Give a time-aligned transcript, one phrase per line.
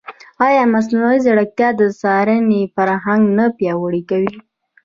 [0.47, 4.31] ایا مصنوعي ځیرکتیا د څارنې فرهنګ نه پیاوړی کوي؟